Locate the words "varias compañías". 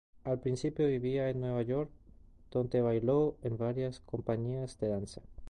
3.55-4.79